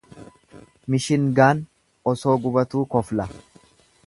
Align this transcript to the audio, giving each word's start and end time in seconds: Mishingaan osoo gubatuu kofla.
Mishingaan 0.93 1.61
osoo 2.13 2.35
gubatuu 2.47 2.85
kofla. 2.97 3.31